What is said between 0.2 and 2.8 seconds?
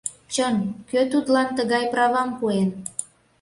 Чын, кӧ тудлан тыгай правам пуэн?